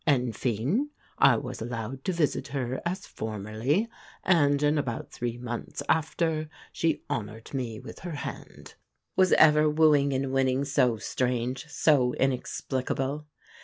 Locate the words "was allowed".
1.37-2.03